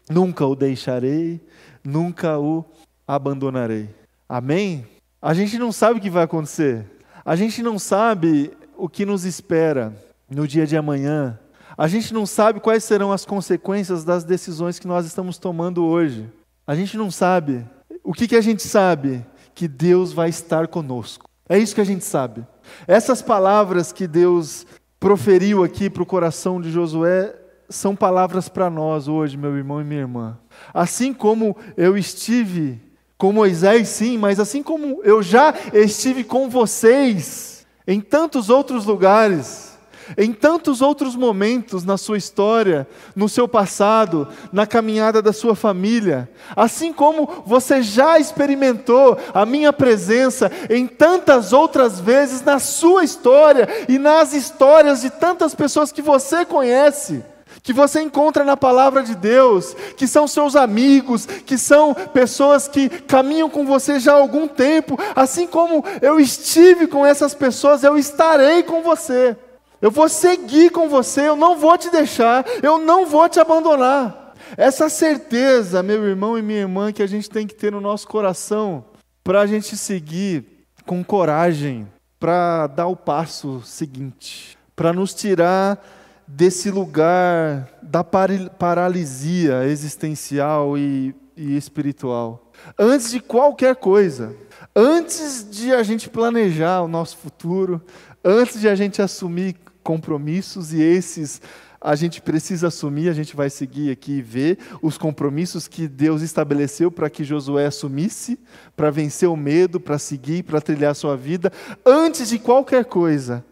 [0.08, 1.42] nunca o deixarei,
[1.84, 2.64] nunca o
[3.08, 3.90] abandonarei.
[4.30, 4.86] Amém?
[5.20, 6.86] A gente não sabe o que vai acontecer.
[7.26, 11.40] A gente não sabe o que nos espera no dia de amanhã.
[11.76, 16.30] A gente não sabe quais serão as consequências das decisões que nós estamos tomando hoje.
[16.68, 17.66] A gente não sabe.
[18.06, 19.26] O que, que a gente sabe?
[19.56, 21.28] Que Deus vai estar conosco.
[21.50, 22.46] É isso que a gente sabe.
[22.88, 24.66] Essas palavras que Deus
[25.00, 27.36] proferiu aqui para o coração de Josué
[27.68, 30.38] são palavras para nós hoje, meu irmão e minha irmã.
[30.72, 32.80] Assim como eu estive
[33.18, 39.75] com Moisés, sim, mas assim como eu já estive com vocês em tantos outros lugares,
[40.18, 46.30] em tantos outros momentos na sua história, no seu passado, na caminhada da sua família,
[46.56, 53.68] assim como você já experimentou a minha presença em tantas outras vezes na sua história
[53.88, 57.24] e nas histórias de tantas pessoas que você conhece
[57.66, 62.88] que você encontra na palavra de Deus, que são seus amigos, que são pessoas que
[62.88, 67.98] caminham com você já há algum tempo, assim como eu estive com essas pessoas, eu
[67.98, 69.36] estarei com você.
[69.82, 74.34] Eu vou seguir com você, eu não vou te deixar, eu não vou te abandonar.
[74.58, 78.08] Essa certeza, meu irmão e minha irmã, que a gente tem que ter no nosso
[78.08, 78.86] coração,
[79.24, 80.46] para a gente seguir
[80.86, 81.88] com coragem,
[82.20, 85.84] para dar o passo seguinte, para nos tirar
[86.28, 92.52] desse lugar da paralisia existencial e, e espiritual.
[92.78, 94.36] Antes de qualquer coisa,
[94.76, 97.82] antes de a gente planejar o nosso futuro,
[98.24, 101.40] antes de a gente assumir compromissos e esses
[101.80, 106.24] a gente precisa assumir, a gente vai seguir aqui e ver os compromissos que Deus
[106.24, 108.40] estabeleceu para que Josué assumisse,
[108.76, 111.52] para vencer o medo, para seguir, para trilhar a sua vida.
[111.86, 113.46] Antes de qualquer coisa,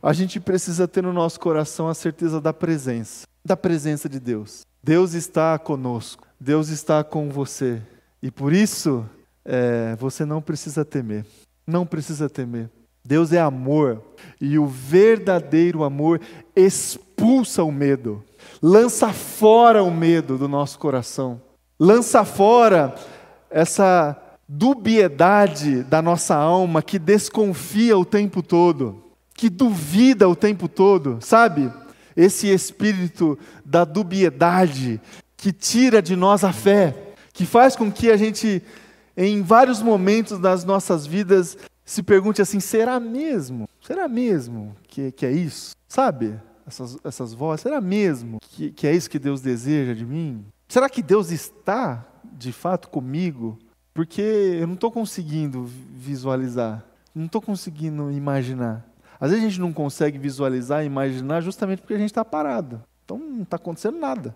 [0.00, 4.62] a gente precisa ter no nosso coração a certeza da presença, da presença de Deus.
[4.80, 7.82] Deus está conosco, Deus está com você.
[8.22, 9.04] E por isso,
[9.44, 11.26] é, você não precisa temer.
[11.66, 12.70] Não precisa temer.
[13.04, 14.02] Deus é amor.
[14.40, 16.20] E o verdadeiro amor
[16.54, 18.22] expulsa o medo,
[18.60, 21.40] lança fora o medo do nosso coração,
[21.78, 22.94] lança fora
[23.50, 29.02] essa dubiedade da nossa alma que desconfia o tempo todo
[29.42, 31.68] que duvida o tempo todo, sabe?
[32.16, 35.00] Esse espírito da dubiedade
[35.36, 36.94] que tira de nós a fé,
[37.32, 38.62] que faz com que a gente,
[39.16, 41.58] em vários momentos das nossas vidas,
[41.92, 43.68] se pergunte assim: será mesmo?
[43.80, 45.76] Será mesmo que, que é isso?
[45.86, 46.40] Sabe?
[46.66, 50.44] Essas, essas vozes, será mesmo que, que é isso que Deus deseja de mim?
[50.68, 53.58] Será que Deus está de fato comigo?
[53.92, 56.82] Porque eu não estou conseguindo visualizar,
[57.14, 58.88] não estou conseguindo imaginar.
[59.20, 62.82] Às vezes a gente não consegue visualizar, imaginar, justamente porque a gente está parado.
[63.04, 64.34] Então não está acontecendo nada.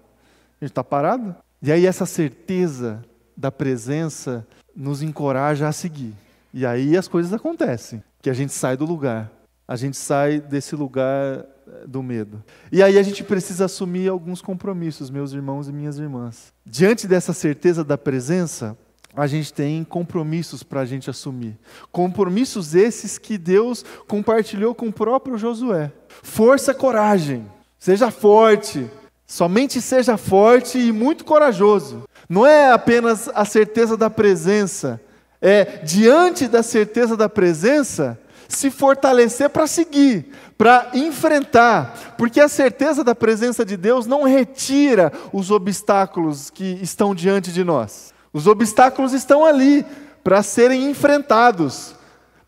[0.60, 1.34] A gente está parado.
[1.62, 3.02] E aí essa certeza
[3.34, 6.12] da presença nos encoraja a seguir.
[6.56, 9.30] E aí as coisas acontecem, que a gente sai do lugar.
[9.68, 12.42] A gente sai desse lugar eh, do medo.
[12.72, 16.54] E aí a gente precisa assumir alguns compromissos, meus irmãos e minhas irmãs.
[16.64, 18.74] Diante dessa certeza da presença,
[19.14, 21.58] a gente tem compromissos para a gente assumir.
[21.92, 25.92] Compromissos esses que Deus compartilhou com o próprio Josué.
[26.08, 27.44] Força, coragem.
[27.78, 28.90] Seja forte.
[29.26, 32.04] Somente seja forte e muito corajoso.
[32.26, 34.98] Não é apenas a certeza da presença.
[35.40, 38.18] É diante da certeza da presença
[38.48, 45.12] se fortalecer para seguir, para enfrentar, porque a certeza da presença de Deus não retira
[45.32, 48.14] os obstáculos que estão diante de nós.
[48.32, 49.84] Os obstáculos estão ali
[50.22, 51.94] para serem enfrentados,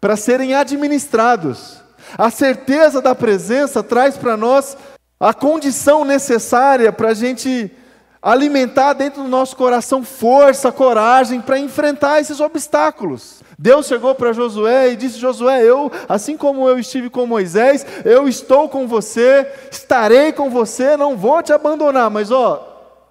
[0.01, 1.83] para serem administrados.
[2.16, 4.77] A certeza da presença traz para nós
[5.20, 7.70] a condição necessária para a gente
[8.22, 13.42] alimentar dentro do nosso coração força, coragem para enfrentar esses obstáculos.
[13.59, 18.28] Deus chegou para Josué e disse: Josué, eu, assim como eu estive com Moisés, eu
[18.28, 22.11] estou com você, estarei com você, não vou te abandonar.
[22.11, 22.68] Mas ó,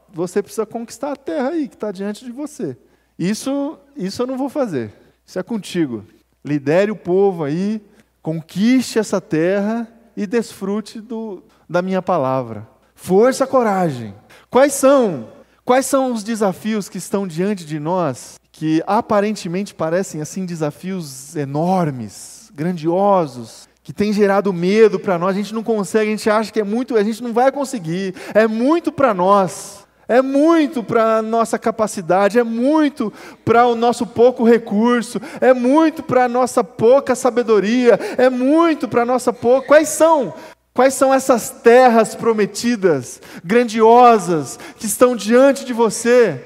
[0.09, 2.77] você precisa conquistar a terra aí que está diante de você.
[3.17, 4.93] Isso, isso eu não vou fazer.
[5.25, 6.05] Isso é contigo.
[6.45, 7.81] Lidere o povo aí,
[8.21, 12.67] conquiste essa terra e desfrute do, da minha palavra.
[12.95, 14.15] Força, coragem.
[14.49, 15.27] Quais são?
[15.65, 22.49] Quais são os desafios que estão diante de nós que aparentemente parecem assim desafios enormes,
[22.55, 26.59] grandiosos, que têm gerado medo para nós, a gente não consegue, a gente acha que
[26.59, 29.85] é muito, a gente não vai conseguir, é muito para nós.
[30.09, 33.11] É muito para a nossa capacidade, é muito
[33.43, 39.01] para o nosso pouco recurso, é muito para a nossa pouca sabedoria, é muito para
[39.01, 39.67] a nossa pouca.
[39.67, 40.33] Quais são?
[40.77, 46.43] Quais são essas terras prometidas, grandiosas, que estão diante de você?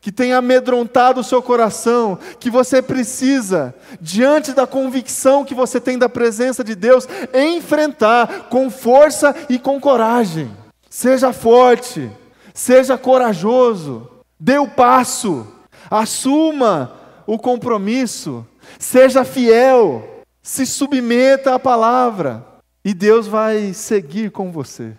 [0.00, 5.98] que tem amedrontado o seu coração, que você precisa, diante da convicção que você tem
[5.98, 10.50] da presença de Deus, enfrentar com força e com coragem.
[10.88, 12.10] Seja forte,
[12.54, 15.46] seja corajoso, dê o passo,
[15.90, 16.92] assuma
[17.26, 18.44] o compromisso,
[18.78, 22.49] seja fiel, se submeta à palavra,
[22.84, 24.92] e Deus vai seguir com você,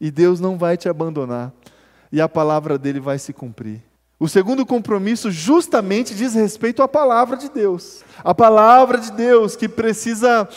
[0.00, 1.52] e Deus não vai te abandonar,
[2.12, 3.82] e a palavra dele vai se cumprir.
[4.18, 8.02] O segundo compromisso justamente diz respeito à palavra de Deus.
[8.24, 10.48] A palavra de Deus que precisa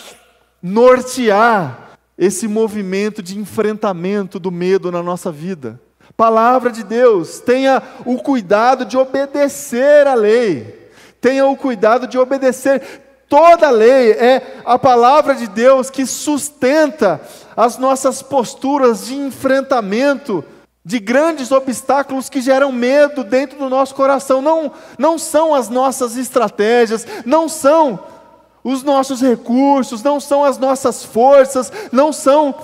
[0.61, 5.79] nortear esse movimento de enfrentamento do medo na nossa vida.
[6.15, 10.89] Palavra de Deus, tenha o cuidado de obedecer a lei.
[11.19, 13.08] Tenha o cuidado de obedecer.
[13.29, 17.21] Toda a lei é a palavra de Deus que sustenta
[17.55, 20.43] as nossas posturas de enfrentamento
[20.83, 24.41] de grandes obstáculos que geram medo dentro do nosso coração.
[24.41, 27.99] Não, não são as nossas estratégias, não são
[28.63, 32.55] os nossos recursos, não são as nossas forças, não são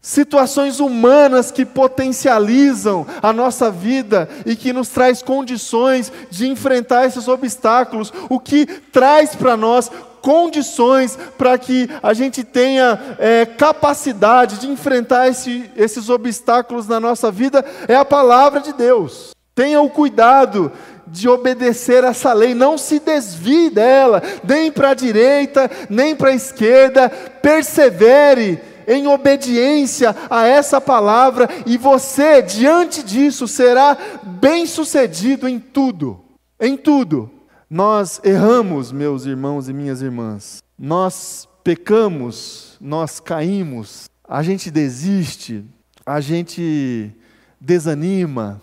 [0.00, 7.28] situações humanas que potencializam a nossa vida e que nos traz condições de enfrentar esses
[7.28, 8.12] obstáculos.
[8.30, 9.90] O que traz para nós
[10.24, 17.30] condições para que a gente tenha é, capacidade de enfrentar esse, esses obstáculos na nossa
[17.30, 19.32] vida é a palavra de Deus.
[19.54, 20.72] Tenha o cuidado
[21.06, 26.34] de obedecer essa lei, não se desvie dela, nem para a direita, nem para a
[26.34, 28.58] esquerda, persevere
[28.88, 36.18] em obediência a essa palavra, e você, diante disso, será bem-sucedido em tudo.
[36.58, 37.33] Em tudo.
[37.74, 40.62] Nós erramos, meus irmãos e minhas irmãs.
[40.78, 45.64] Nós pecamos, nós caímos, a gente desiste,
[46.06, 47.10] a gente
[47.60, 48.62] desanima,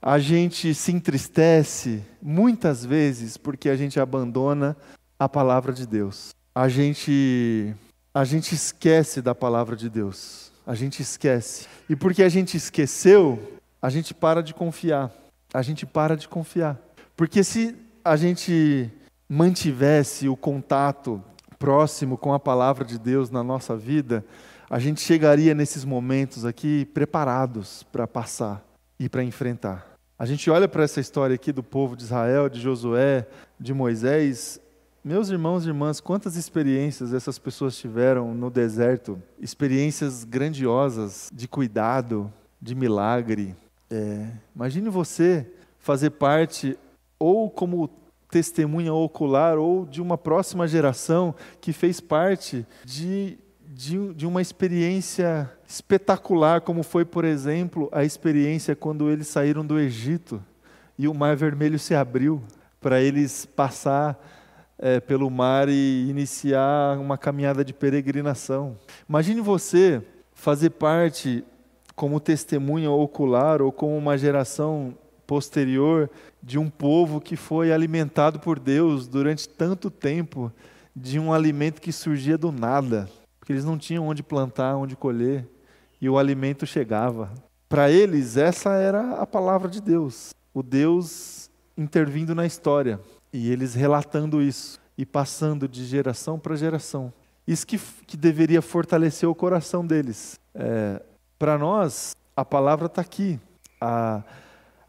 [0.00, 4.74] a gente se entristece, muitas vezes porque a gente abandona
[5.18, 6.30] a palavra de Deus.
[6.54, 7.76] A gente
[8.14, 10.50] a gente esquece da palavra de Deus.
[10.66, 11.66] A gente esquece.
[11.86, 15.12] E porque a gente esqueceu, a gente para de confiar.
[15.52, 16.78] A gente para de confiar.
[17.14, 17.76] Porque se
[18.08, 18.90] a gente
[19.28, 21.22] mantivesse o contato
[21.58, 24.24] próximo com a palavra de Deus na nossa vida,
[24.70, 28.64] a gente chegaria nesses momentos aqui preparados para passar
[28.98, 29.86] e para enfrentar.
[30.18, 33.26] A gente olha para essa história aqui do povo de Israel, de Josué,
[33.60, 34.58] de Moisés.
[35.04, 39.22] Meus irmãos e irmãs, quantas experiências essas pessoas tiveram no deserto?
[39.38, 43.54] Experiências grandiosas de cuidado, de milagre.
[43.90, 45.46] É, imagine você
[45.78, 46.76] fazer parte
[47.18, 47.90] ou como
[48.30, 55.50] testemunha ocular, ou de uma próxima geração que fez parte de, de, de, uma experiência
[55.66, 60.42] espetacular, como foi, por exemplo, a experiência quando eles saíram do Egito
[60.98, 62.42] e o Mar Vermelho se abriu
[62.80, 64.18] para eles passar
[64.78, 68.76] é, pelo mar e iniciar uma caminhada de peregrinação.
[69.08, 70.02] Imagine você
[70.32, 71.44] fazer parte
[71.96, 74.94] como testemunha ocular ou como uma geração
[75.28, 76.08] posterior
[76.42, 80.50] de um povo que foi alimentado por Deus durante tanto tempo
[80.96, 83.08] de um alimento que surgia do nada,
[83.38, 85.46] porque eles não tinham onde plantar, onde colher,
[86.00, 87.30] e o alimento chegava.
[87.68, 92.98] Para eles, essa era a palavra de Deus, o Deus intervindo na história,
[93.30, 97.12] e eles relatando isso e passando de geração para geração.
[97.46, 100.40] Isso que, que deveria fortalecer o coração deles.
[100.54, 101.02] É,
[101.38, 103.38] Para nós, a palavra está aqui.
[103.78, 104.22] A,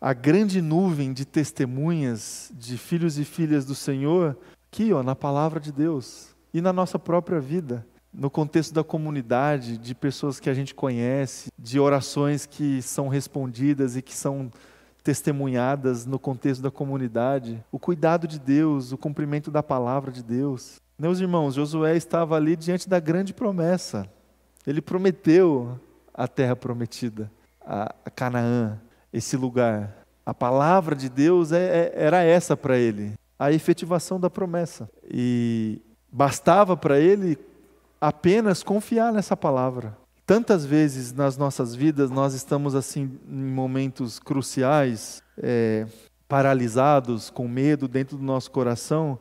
[0.02, 4.38] a grande nuvem de testemunhas de filhos e filhas do Senhor,
[4.72, 9.78] aqui, ó, na palavra de Deus e na nossa própria vida, no contexto da comunidade,
[9.78, 14.52] de pessoas que a gente conhece, de orações que são respondidas e que são
[15.04, 20.80] testemunhadas no contexto da comunidade, o cuidado de Deus, o cumprimento da palavra de Deus.
[20.98, 24.10] Meus irmãos, Josué estava ali diante da grande promessa.
[24.66, 25.80] Ele prometeu
[26.14, 27.32] a terra prometida,
[27.62, 28.80] a, Canaã,
[29.12, 30.06] esse lugar.
[30.26, 34.90] A palavra de Deus é, é, era essa para ele, a efetivação da promessa.
[35.12, 35.82] E
[36.12, 37.38] bastava para ele
[38.00, 39.98] apenas confiar nessa palavra.
[40.26, 45.88] Tantas vezes nas nossas vidas nós estamos assim em momentos cruciais, é,
[46.28, 49.20] paralisados, com medo dentro do nosso coração,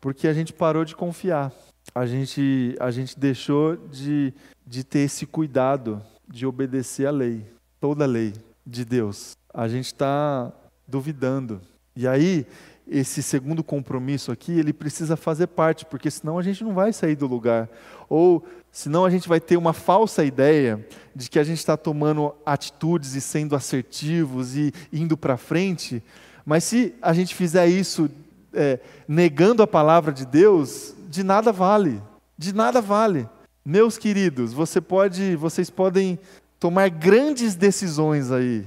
[0.00, 1.52] porque a gente parou de confiar.
[1.92, 4.32] A gente, a gente deixou de,
[4.64, 7.44] de ter esse cuidado de obedecer a lei,
[7.80, 8.32] toda a lei
[8.66, 9.36] de Deus.
[9.52, 10.52] A gente está
[10.86, 11.60] duvidando.
[11.96, 12.46] E aí,
[12.86, 17.16] esse segundo compromisso aqui, ele precisa fazer parte, porque senão a gente não vai sair
[17.16, 17.68] do lugar.
[18.08, 22.34] Ou senão a gente vai ter uma falsa ideia de que a gente está tomando
[22.44, 26.02] atitudes e sendo assertivos e indo para frente.
[26.44, 28.10] Mas se a gente fizer isso
[28.52, 32.02] é, negando a palavra de Deus, de nada vale.
[32.36, 33.28] De nada vale.
[33.64, 36.18] Meus queridos, você pode, vocês podem
[36.58, 38.66] tomar grandes decisões aí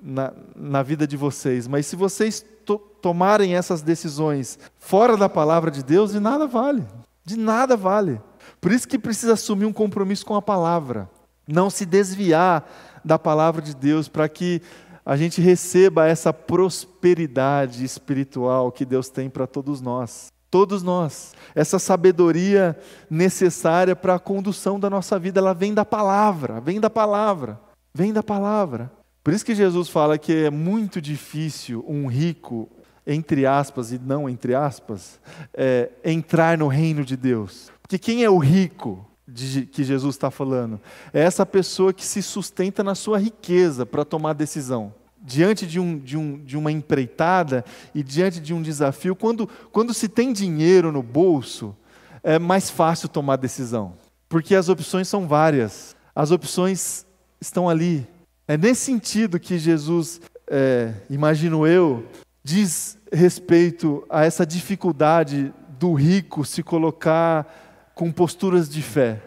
[0.00, 5.70] na, na vida de vocês, mas se vocês to tomarem essas decisões fora da palavra
[5.70, 6.84] de Deus, de nada vale.
[7.24, 8.20] De nada vale.
[8.60, 11.08] Por isso que precisa assumir um compromisso com a palavra,
[11.46, 12.68] não se desviar
[13.04, 14.60] da palavra de Deus para que
[15.06, 20.28] a gente receba essa prosperidade espiritual que Deus tem para todos nós.
[20.50, 21.34] Todos nós.
[21.54, 22.78] Essa sabedoria
[23.10, 27.60] necessária para a condução da nossa vida, ela vem da palavra, vem da palavra,
[27.92, 28.90] vem da palavra.
[29.22, 32.68] Por isso que Jesus fala que é muito difícil um rico,
[33.06, 35.20] entre aspas e não entre aspas,
[35.52, 37.70] é, entrar no reino de Deus.
[37.82, 40.80] Porque quem é o rico de, que Jesus está falando?
[41.12, 44.94] É essa pessoa que se sustenta na sua riqueza para tomar decisão.
[45.28, 47.64] Diante de, um, de, um, de uma empreitada
[47.94, 51.76] e diante de um desafio, quando, quando se tem dinheiro no bolso,
[52.22, 53.92] é mais fácil tomar decisão.
[54.28, 55.94] Porque as opções são várias.
[56.14, 57.06] As opções
[57.40, 58.08] estão ali
[58.50, 62.06] é nesse sentido que Jesus, é, imagino eu,
[62.42, 69.22] diz respeito a essa dificuldade do rico se colocar com posturas de fé.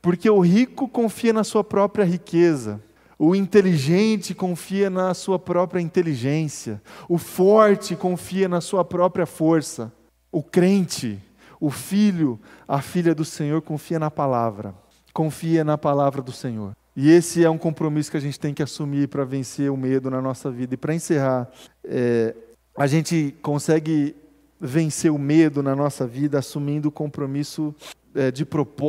[0.00, 2.80] Porque o rico confia na sua própria riqueza,
[3.18, 9.92] o inteligente confia na sua própria inteligência, o forte confia na sua própria força,
[10.32, 11.18] o crente,
[11.60, 14.74] o filho, a filha do Senhor confia na palavra,
[15.12, 16.72] confia na palavra do Senhor.
[16.96, 20.10] E esse é um compromisso que a gente tem que assumir para vencer o medo
[20.10, 20.74] na nossa vida.
[20.74, 21.50] E para encerrar,
[21.84, 22.34] é,
[22.76, 24.14] a gente consegue
[24.60, 27.74] vencer o medo na nossa vida assumindo o compromisso
[28.14, 28.46] é, de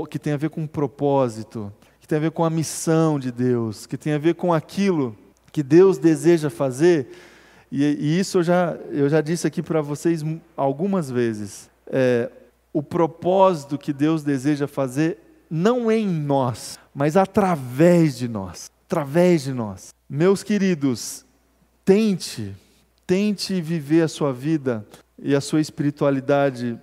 [0.09, 1.73] que tem a ver com propósito,
[2.05, 5.17] que tem a ver com a missão de Deus, que tem a ver com aquilo
[5.51, 7.07] que Deus deseja fazer.
[7.71, 10.23] E, e isso eu já, eu já disse aqui para vocês
[10.55, 11.67] algumas vezes.
[11.87, 12.29] É,
[12.71, 15.17] o propósito que Deus deseja fazer
[15.49, 18.69] não em nós, mas através de nós.
[18.85, 19.91] Através de nós.
[20.07, 21.25] Meus queridos,
[21.83, 22.55] tente,
[23.07, 24.85] tente viver a sua vida
[25.17, 26.79] e a sua espiritualidade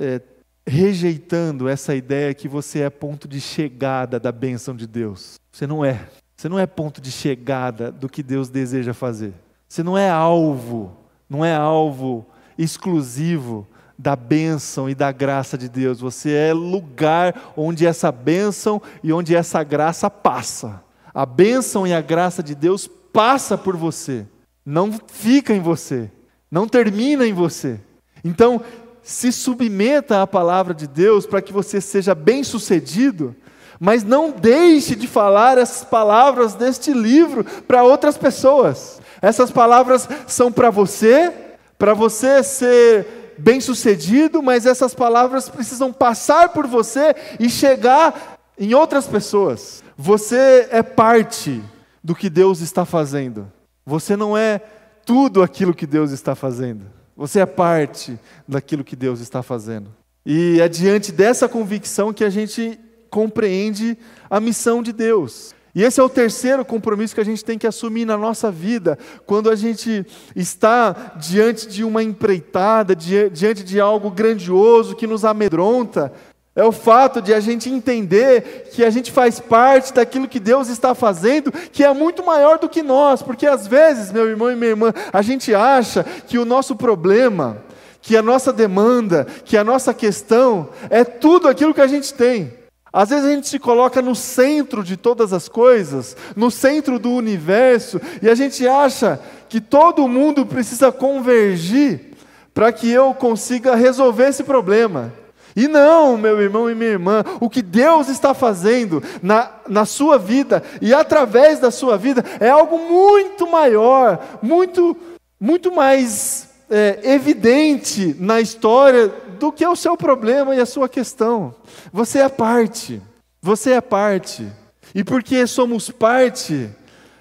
[0.00, 0.18] é,
[0.66, 5.36] rejeitando essa ideia que você é ponto de chegada da bênção de Deus.
[5.52, 6.08] Você não é.
[6.36, 9.32] Você não é ponto de chegada do que Deus deseja fazer.
[9.68, 10.96] Você não é alvo,
[11.28, 12.26] não é alvo
[12.58, 13.66] exclusivo
[13.98, 16.00] da bênção e da graça de Deus.
[16.00, 20.82] Você é lugar onde essa bênção e onde essa graça passa.
[21.14, 24.26] A bênção e a graça de Deus passa por você,
[24.64, 26.10] não fica em você,
[26.50, 27.80] não termina em você.
[28.22, 28.62] Então,
[29.06, 33.36] se submeta à palavra de Deus para que você seja bem-sucedido,
[33.78, 39.00] mas não deixe de falar essas palavras deste livro para outras pessoas.
[39.22, 41.32] Essas palavras são para você,
[41.78, 49.06] para você ser bem-sucedido, mas essas palavras precisam passar por você e chegar em outras
[49.06, 49.84] pessoas.
[49.96, 51.62] Você é parte
[52.02, 53.52] do que Deus está fazendo.
[53.84, 54.60] Você não é
[55.04, 56.95] tudo aquilo que Deus está fazendo.
[57.16, 59.90] Você é parte daquilo que Deus está fazendo.
[60.24, 63.96] E é diante dessa convicção que a gente compreende
[64.28, 65.54] a missão de Deus.
[65.74, 68.98] E esse é o terceiro compromisso que a gente tem que assumir na nossa vida,
[69.26, 76.12] quando a gente está diante de uma empreitada, diante de algo grandioso que nos amedronta.
[76.56, 80.68] É o fato de a gente entender que a gente faz parte daquilo que Deus
[80.68, 84.56] está fazendo, que é muito maior do que nós, porque às vezes, meu irmão e
[84.56, 87.58] minha irmã, a gente acha que o nosso problema,
[88.00, 92.54] que a nossa demanda, que a nossa questão é tudo aquilo que a gente tem.
[92.90, 97.10] Às vezes a gente se coloca no centro de todas as coisas, no centro do
[97.10, 102.14] universo, e a gente acha que todo mundo precisa convergir
[102.54, 105.12] para que eu consiga resolver esse problema.
[105.56, 110.18] E não, meu irmão e minha irmã, o que Deus está fazendo na, na sua
[110.18, 114.94] vida e através da sua vida é algo muito maior, muito,
[115.40, 121.54] muito mais é, evidente na história do que o seu problema e a sua questão.
[121.90, 123.00] Você é parte,
[123.40, 124.46] você é parte.
[124.94, 126.68] E porque somos parte,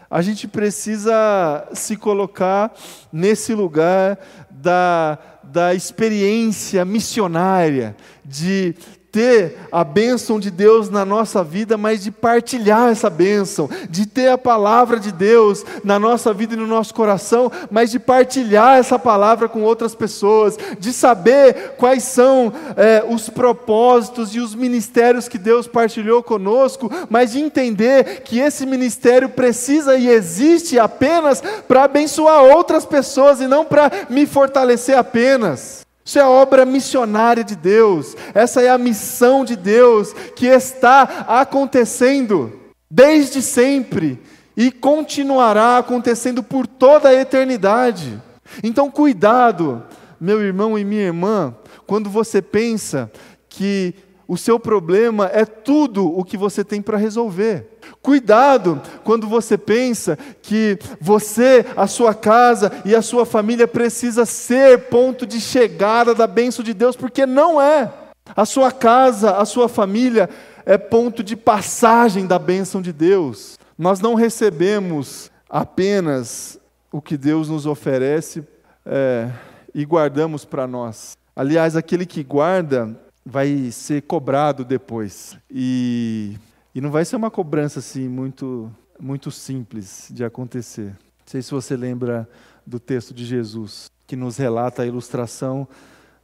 [0.09, 2.73] a gente precisa se colocar
[3.11, 4.17] nesse lugar
[4.49, 8.75] da, da experiência missionária, de
[9.15, 14.27] ter a bênção de Deus na nossa vida, mas de partilhar essa bênção, de ter
[14.27, 18.99] a palavra de Deus na nossa vida e no nosso coração, mas de partilhar essa
[18.99, 25.37] palavra com outras pessoas, de saber quais são é, os propósitos e os ministérios que
[25.37, 32.43] Deus partilhou conosco, mas de entender que esse ministério precisa e existe apenas para abençoar
[32.43, 35.84] outras pessoas e não para me fortalecer apenas.
[36.05, 41.01] Isso é a obra missionária de Deus, essa é a missão de Deus que está
[41.27, 44.21] acontecendo desde sempre
[44.55, 48.21] e continuará acontecendo por toda a eternidade.
[48.63, 49.83] Então, cuidado,
[50.21, 51.55] meu irmão e minha irmã,
[51.87, 53.11] quando você pensa
[53.49, 53.95] que
[54.27, 57.74] o seu problema é tudo o que você tem para resolver.
[58.05, 64.89] Cuidado quando você pensa que você, a sua casa e a sua família precisa ser
[64.89, 67.91] ponto de chegada da bênção de Deus, porque não é.
[68.35, 70.29] A sua casa, a sua família
[70.67, 73.57] é ponto de passagem da bênção de Deus.
[73.75, 76.59] Nós não recebemos apenas
[76.91, 78.43] o que Deus nos oferece
[78.85, 79.31] é,
[79.73, 81.17] e guardamos para nós.
[81.35, 82.95] Aliás, aquele que guarda
[83.25, 85.35] vai ser cobrado depois.
[85.49, 86.37] E
[86.75, 88.69] e não vai ser uma cobrança assim muito,
[88.99, 90.87] muito simples de acontecer.
[90.87, 92.29] Não sei se você lembra
[92.67, 95.65] do texto de Jesus, que nos relata a ilustração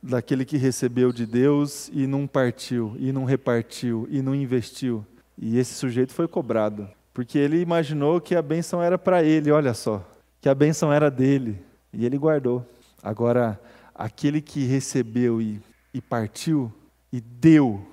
[0.04, 5.06] daquele que recebeu de Deus e não partiu, e não repartiu, e não investiu.
[5.38, 9.74] E esse sujeito foi cobrado, porque ele imaginou que a bênção era para ele, olha
[9.74, 10.06] só,
[10.42, 12.66] que a bênção era dele, e ele guardou.
[13.02, 13.58] Agora,
[13.96, 15.62] aquele que recebeu e,
[15.94, 16.70] e partiu,
[17.10, 17.86] e deu,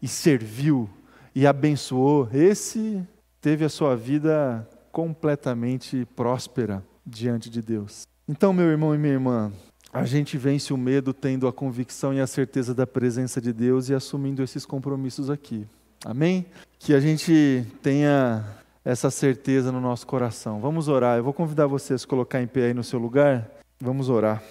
[0.00, 0.90] e serviu,
[1.34, 3.02] e abençoou, esse
[3.40, 8.02] teve a sua vida completamente próspera diante de Deus.
[8.28, 9.52] Então, meu irmão e minha irmã,
[9.92, 13.88] a gente vence o medo tendo a convicção e a certeza da presença de Deus
[13.88, 15.66] e assumindo esses compromissos aqui.
[16.04, 16.46] Amém?
[16.78, 18.44] Que a gente tenha
[18.84, 20.60] essa certeza no nosso coração.
[20.60, 21.18] Vamos orar.
[21.18, 23.50] Eu vou convidar você a se colocar em pé aí no seu lugar.
[23.80, 24.42] Vamos orar.